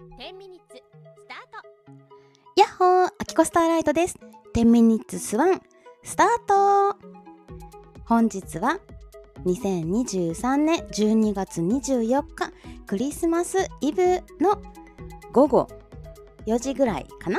[0.00, 0.82] 10ミニッツ
[1.18, 1.38] スター
[2.56, 4.16] トやっほーアキコスターライトです
[4.54, 5.60] 10ミニッツスワン
[6.02, 6.96] スタート
[8.06, 8.80] 本日は
[9.44, 12.50] 2023年12月24日
[12.86, 14.62] クリスマスイブの
[15.34, 15.68] 午後
[16.46, 17.38] 4時ぐらいかな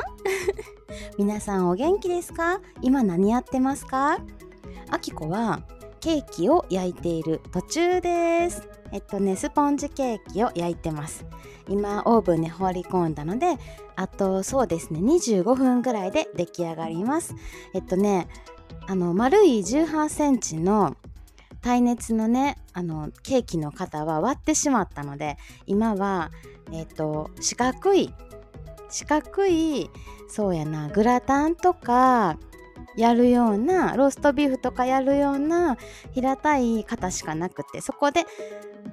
[1.18, 4.18] 皆さんお元気ですか今何やってますか
[4.88, 5.62] あきこは
[5.98, 11.24] ケーキを焼いている途中ですえっとねスポンジケーキを焼いてます。
[11.68, 13.56] 今オーブンに放り込んだので
[13.96, 17.34] あとそうですね25分ぐらいで出来上がります。
[17.74, 18.28] えっとね
[18.86, 20.96] あの丸い18センチの
[21.62, 25.36] 耐熱のねあのケーキの型は割ってしまったので
[25.66, 26.30] 今は
[26.72, 28.12] えっと四角い
[28.90, 29.90] 四角い
[30.28, 32.38] そうやなグラタンとか
[32.96, 35.76] やるようなローストビーフとかやるような
[36.12, 38.26] 平たい型しかなくてそこで、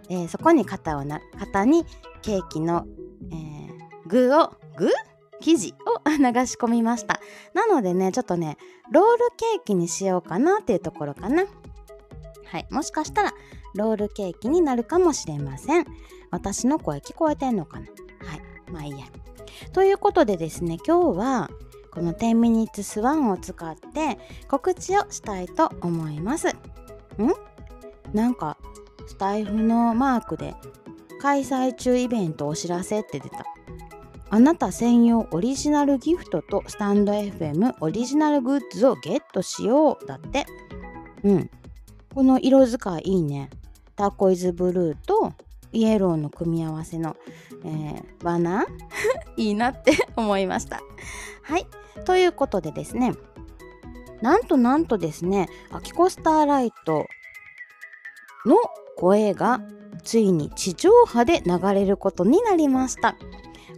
[0.10, 1.86] えー、そこに型をな型に
[2.22, 2.86] ケーキの、
[3.32, 3.70] えー、
[4.08, 4.90] 具を具？
[5.42, 7.20] 生地を 流し込みました。
[7.54, 8.58] なのでねちょっとね
[8.92, 11.46] ロールケーキにしようかなっていうところかな。
[12.46, 12.68] はい。
[12.72, 13.34] もしかしたら
[13.76, 15.86] ロールケーキになるかもしれません。
[16.32, 17.86] 私の声聞こえてんのかな？
[17.86, 18.72] はい。
[18.72, 19.06] まあいいや。
[19.72, 21.50] ということでですね今日は
[21.92, 26.50] この10ミニッツスワンを使って告知をしたいと思います。
[26.50, 26.56] ん？
[28.14, 28.58] なんか
[29.10, 30.54] スタイフのマークで
[31.20, 33.44] 開催中イベントお知らせって出た。
[34.30, 40.46] あなた専用オリジナルギフトとスタンド FM オリジナルグッズをゲットしようだって。
[41.24, 41.50] うん。
[42.14, 43.50] この色使いいいね。
[43.96, 45.34] ターコイズブルーと
[45.72, 47.18] イエローの組み合わせの、
[47.66, 48.68] えー、バナー？
[49.42, 50.82] いいなって思いました。
[51.42, 51.66] はい。
[52.06, 53.16] ということでですね。
[54.22, 57.08] なんとなんとですねアキコスターライト
[58.46, 58.56] の
[59.00, 59.62] 声が
[60.04, 63.16] ついに地上波で流れることになりました。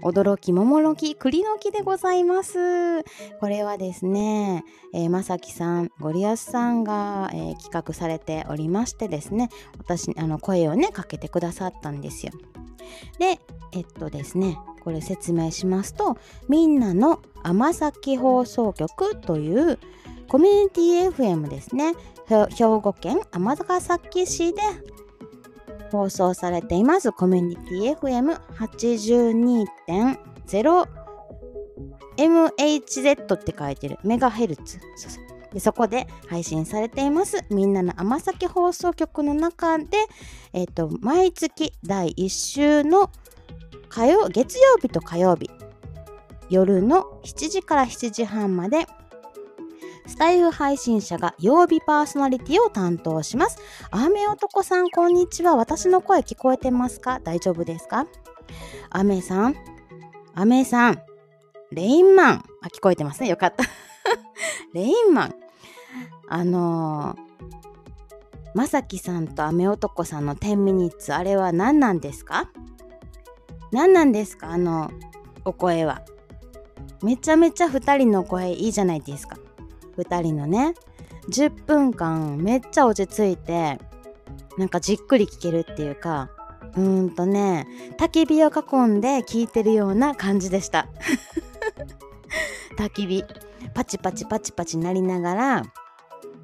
[0.01, 3.03] 驚き桃の木栗の木でございます。
[3.39, 4.63] これはですね、
[4.95, 12.31] えー、まさきさんゴリアスさんが、えー、企画されておりましてですね私あの声をねかけてくださったんですよ。
[13.19, 13.39] で
[13.73, 16.17] えっとですねこれ説明しますと
[16.49, 19.77] みんなの尼崎放送局という
[20.27, 21.93] コミュニティ FM ですね
[22.27, 22.47] 兵
[22.81, 24.61] 庫県尼崎市で
[25.91, 27.11] 放送されています。
[27.11, 30.87] コミュニティ FM82.0
[32.17, 33.97] MHZ って書いてる。
[34.03, 34.79] メガヘルツ。
[34.95, 35.23] そうそう。
[35.53, 37.43] でそこで配信されています。
[37.49, 39.85] みんなの尼崎放送局の中で、
[40.53, 43.11] えー、と毎月第1週の
[43.89, 45.49] 火曜月曜日と火曜日
[46.49, 48.87] 夜の7時から7時半まで
[50.07, 53.59] スタイフ配信者が曜日パーソナリティを担当します。
[53.91, 55.55] アメ男さん、こんにちは。
[55.55, 57.19] 私の声聞こえてますか？
[57.19, 58.07] 大丈夫ですか？
[58.89, 59.55] アメさん、
[60.35, 61.01] アメさん、
[61.71, 62.45] レインマン。
[62.61, 63.29] あ、聞こえてますね。
[63.29, 63.63] よかった。
[64.73, 65.35] レインマン。
[66.27, 67.17] あのー、
[68.53, 72.49] まさきさんとアメ男さんの10ミニッツ、あれは何なんですか？
[73.71, 74.49] 何なんですか？
[74.49, 74.91] あの、
[75.45, 76.01] お声は。
[77.01, 79.37] めちゃめちゃ2人の声いいじゃないですか。
[79.97, 80.73] 2人のね
[81.29, 83.79] 10分間めっちゃ落ち着いて
[84.57, 86.29] なんかじっくり聞けるっていうか
[86.75, 90.87] うーんとね焚き火を囲んで聞いてるような感じでした。
[92.77, 93.25] 焚き火。
[93.73, 95.63] パチパチパチパチなりながら、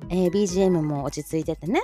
[0.09, 1.84] えー、BGM も落ち着いててね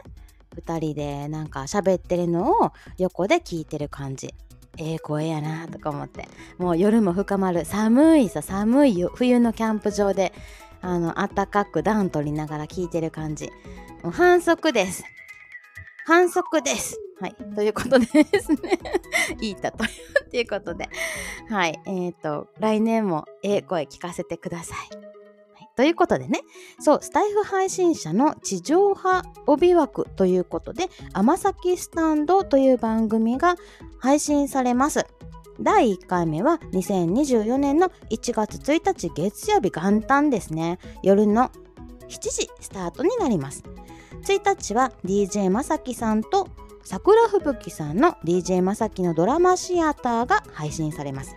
[0.56, 4.34] 2人でなんか喋ってるのを横で聞いてる感じ。
[4.78, 6.28] ええ声やなとか思って。
[6.58, 7.66] もう夜も深まる。
[7.66, 10.34] 寒いさ寒い冬のキャンプ場で。
[10.84, 13.50] あの、暖かく暖取りながら聞いてる感じ。
[14.04, 15.04] もう反則です。
[16.06, 17.00] 反則です。
[17.20, 17.36] はい。
[17.56, 18.80] ということでですね
[19.40, 19.90] いいたという
[20.38, 20.90] いうことで。
[21.50, 21.80] はい。
[21.86, 24.78] えっ、ー、と、来年もええ声聞かせてください。
[24.78, 26.42] はい、ということでね、
[26.80, 33.56] そう、スタイフ配信者の地上波帯枠ということで、甘崎スタンドという番組が
[34.00, 35.06] 配信されます。
[35.64, 40.78] 第1回目は2024年の1月1日月曜日元旦ですね。
[41.04, 41.52] 夜の
[42.10, 43.64] 7時スタートになります。
[44.24, 46.50] 1日は DJ まさきさんと
[46.84, 51.34] 桜吹雪さんの DJ まさきのドラマシアターが配信されます。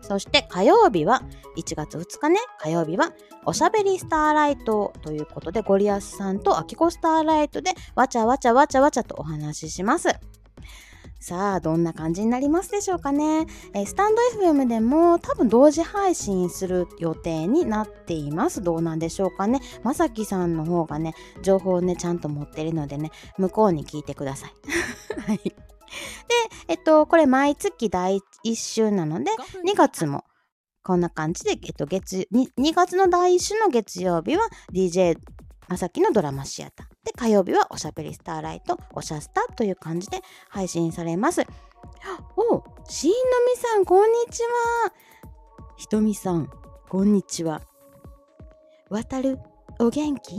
[0.00, 1.22] そして火曜日は
[1.56, 2.38] 1月2日ね。
[2.60, 3.12] 火曜日は
[3.46, 10.08] おしゃべりスターライトということでゴリアスさんとアキコスターライトでわちゃわちゃわちゃわちゃとお話しします。
[11.26, 13.46] さあ、どんな感じになりますでしょうかね。
[13.72, 18.60] えスタンド FM でも多分同時配信する予定になっています。
[18.60, 19.62] どうなんでしょうかね。
[19.82, 24.52] まさきさんの方がね、情報をね、ちゃんと持ってるのでね、向こうに聞いてください。
[25.26, 25.38] はい。
[25.38, 25.54] で
[26.68, 29.30] えっと、これ毎月第1週なので、
[29.66, 30.24] 2月も
[30.82, 35.16] こんな感じで、えっと、月 2, 2月の第1週の月曜日は DJ
[35.68, 36.86] まさきのドラマシアター。
[37.04, 41.42] で、火曜日はおしゃべりスターライト、おしゃスタという感じで配信されます。
[42.36, 43.16] おしんの
[43.54, 44.92] みさん、こんにちは。
[45.76, 46.48] ひとみさん、
[46.88, 47.62] こんにちは。
[48.90, 49.38] わたる、
[49.78, 50.36] お元気？
[50.36, 50.38] っ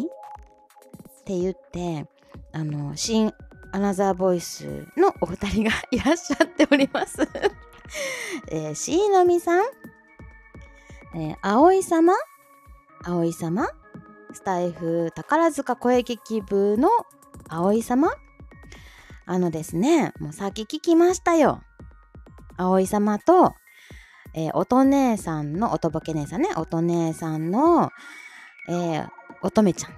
[1.25, 2.05] て言って、
[2.51, 3.33] あの、新
[3.71, 7.17] アナザーボイスのお二人がいらっしゃっております
[8.49, 9.65] えー、しのみさん、
[11.15, 12.13] えー、葵様？
[13.03, 13.67] 葵様？
[14.35, 16.89] スタイフ宝塚声劇部の
[17.47, 18.09] 葵様？
[19.25, 21.63] あのですね、もうさっき聞きましたよ。
[22.57, 23.53] 葵様と、
[24.33, 27.91] えー、乙姉さんの、乙ボケ姉さんね、乙姉さんの、
[28.67, 29.09] えー、
[29.41, 29.93] 乙女ちゃん。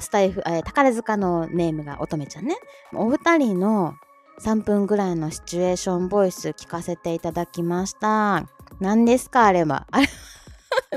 [0.00, 2.56] スタイフ、えー、宝塚のネームが乙女ちゃんね。
[2.92, 3.94] お二人の
[4.40, 8.48] 3分ぐらいのシチュエーションボイス聞かせていただきました。
[8.80, 9.86] 何ですかあれは。
[9.92, 10.08] あれ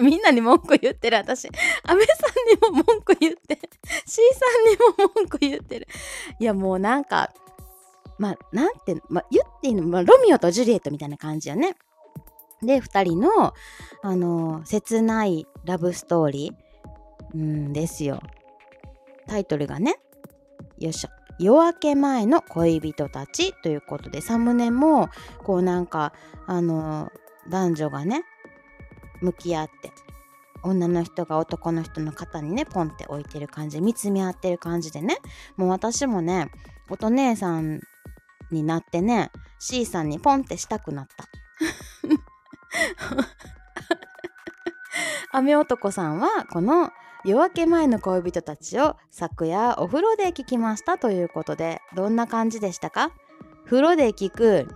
[0.02, 1.48] みんなに文句言ってる私。
[1.48, 2.14] 安倍さ
[2.72, 3.60] んにも文句言って、
[4.06, 5.88] C さんにも文句言ってる。
[6.40, 7.32] いやもうなんか、
[8.18, 11.76] まあ、なんて、まあ、言っていいの、まあ、ロミオとジュリエットみたいな感じよね。
[12.62, 13.54] で、2人の、
[14.02, 16.66] あのー、切ないラブストーリー、
[17.36, 18.22] うんですよ。
[19.28, 19.98] タイトルがね、
[20.80, 21.10] よいしょ。
[21.38, 25.10] 夜明け前の恋人たちということで、サムネも、
[25.44, 26.14] こうなんか、
[26.48, 28.24] あのー、男女がね、
[29.26, 29.92] 向き合って
[30.64, 35.18] 女の人が男の人の肩にねポンって置いてる感じ見つめ合ってる感じでね
[35.58, 36.50] もう私もね
[36.90, 37.82] お姉さん
[38.52, 41.26] になってね C さんにポンってしたくなった。
[45.32, 46.92] 雨男さんはこの
[47.26, 53.12] 夜明け前の恋人たちを昨夜お風呂で聞きましたということでどんな感じでしたか？
[53.66, 54.68] 風呂で聞く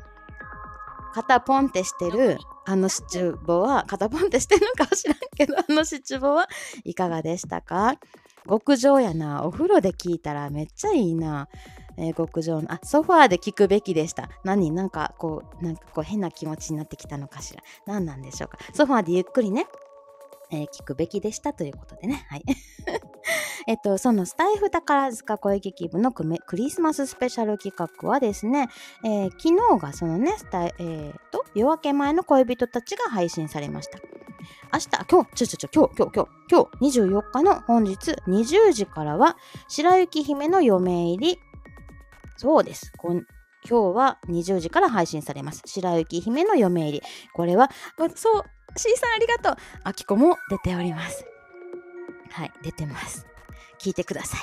[1.13, 6.47] 肩ポンってしてるあのシチューボは肩ポンってしてるのかは知らんけど あのシチューボは
[6.83, 7.95] いかがでしたか？
[8.47, 9.43] 極上やな。
[9.45, 11.49] お風呂で聞いたらめっちゃいいな、
[11.97, 14.29] えー、極上のあソファーで聞くべきでした。
[14.43, 14.71] 何？
[14.71, 17.61] なんかこうなんかこう変な気持ちになってきたのかしら。
[17.85, 18.57] 何なんでしょうか？
[18.73, 19.67] ソファーでゆっくりね
[20.51, 22.25] えー、聞くべきでしたということでね。
[22.29, 22.43] はい。
[23.67, 26.25] えっと、そのスタイフ宝塚声劇部のク
[26.55, 28.69] リスマススペシャル企画はですね、
[29.03, 33.99] えー、昨日がそのね、スタ、えー、と、夜明け前の恋人たちが配信されました。
[34.73, 41.39] 明日、今日、ちょちょちょ、今日、今日、今日、今日、24日の本日20時からは、白雪姫の嫁入り、
[42.37, 42.93] そうです。
[43.01, 45.61] 今日は20時から配信されます。
[45.65, 47.01] 白雪姫の嫁入り。
[47.33, 47.69] これは、
[48.15, 48.43] そう、
[48.77, 49.55] C さんありがとう。
[49.83, 51.25] あきこも出ております。
[52.31, 53.25] はい、出てます。
[53.79, 54.39] 聞いてください。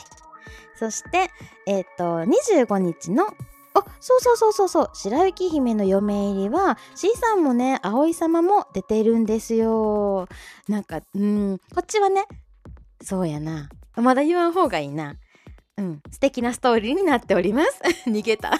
[0.79, 1.31] そして、
[1.67, 3.27] えっ、ー、と、25日の
[3.75, 10.29] あそうそうそうそうそう白雪姫の嫁入りは C さんもね葵様も出てるんですよ
[10.67, 12.25] なんかうんこっちはね
[13.03, 15.17] そうやなまだ言わん方がいいな
[15.77, 18.59] うん素敵なストーリーになっております 逃げた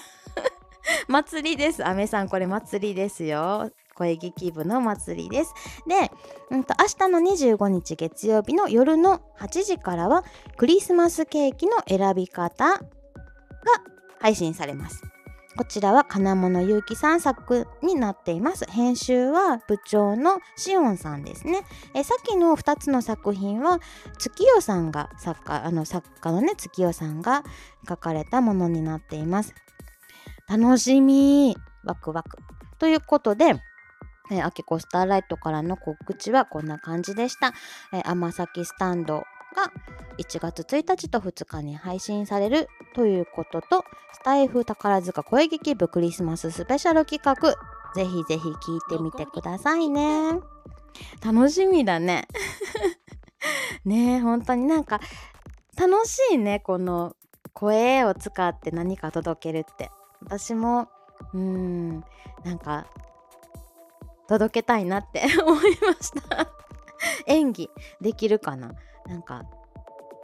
[1.09, 1.87] 祭りです。
[1.87, 3.71] アメさん、これ祭りですよ。
[3.97, 5.55] 声劇部の祭りです。
[5.87, 6.11] で、
[6.51, 10.25] うんと、明日の25日月曜日の夜の8時からは
[10.57, 12.81] クリスマスケーキの選び方が
[14.21, 15.03] 配信されます。
[15.57, 18.67] こちらは金物ゆうきさん作になっています。
[18.67, 21.63] 編集は部長のしおんさんですね。
[21.95, 23.81] えさっきの2つの作品は
[24.19, 27.43] 月夜さんが作家、あの作家のね月夜さんが
[27.89, 29.55] 書かれたものになっています。
[30.47, 32.37] 楽しみワクワク。
[32.79, 33.55] ということで、
[34.31, 37.53] えー、アケコスターライトからの告知はこんな感じでした。
[37.93, 39.73] えー、甘崎スタンドが
[40.19, 47.55] 1月1日と2日に配信されるということと、スタイフ宝塚声劇部クリスマススペシャル企画、
[47.95, 50.41] ぜひぜひ聞いてみてくださいね。
[51.25, 52.27] 楽しみだね。
[53.85, 55.01] ね本当になんか
[55.77, 57.17] 楽しいね、この
[57.53, 59.91] 声を使って何か届けるって。
[60.23, 60.89] 私も
[61.35, 62.05] うーん
[62.45, 62.87] なんか
[64.29, 66.49] 届けたいなって 思いました。
[67.27, 68.75] 演技できるかな？
[69.07, 69.45] なんか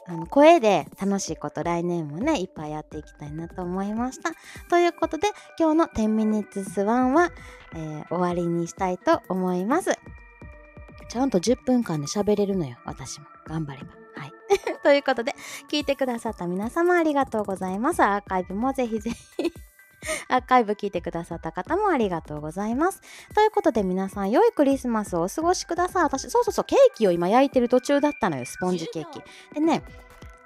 [0.07, 4.33] あの声で楽しいこと来年もねいっぱいやっていきたいなと思いました。
[4.69, 5.29] ということで
[5.59, 7.31] 今日の10 minutes スワンは、
[7.75, 9.93] えー、終わりにしたいと思います。
[11.09, 13.27] ちゃんと10分間で喋れるのよ私も。
[13.47, 13.93] 頑張れば。
[14.17, 14.33] はい。
[14.83, 15.35] ということで、
[15.71, 18.03] 聞いてくださった皆様ありがとうございます。
[18.03, 19.53] アーカイブもぜひぜひ。
[20.29, 23.01] アーカイブ聞いてくださった方もありがとうございます。
[23.35, 26.03] ということで皆さん良いクリスマスをお過ごしください。
[26.05, 29.23] 私、そうそうそう、ケーキを今焼いてる途中だったのよ、スポンジケーキ。
[29.55, 29.83] でね、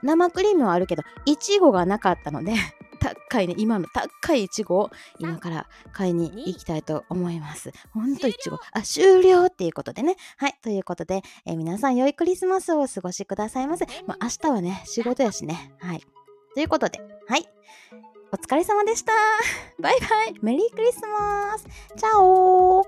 [0.03, 2.55] 生クリームはあるけど、いちごがなかったので、
[3.29, 7.73] 高いね今の高いいちごを今から買いに行きたいと思います。
[7.93, 10.17] ほんといちごあ終了っていうことでね。
[10.37, 15.75] はいということで、えー皆さん良いクリスマスをお過ごしくださいませ、まあ、明日はね仕事やしね。
[15.79, 16.01] はい。
[16.55, 17.47] ということではい。
[18.37, 19.13] お疲れ様でした。
[19.81, 20.35] バイバイ。
[20.43, 21.65] メリークリスマス。
[21.97, 22.87] チャオ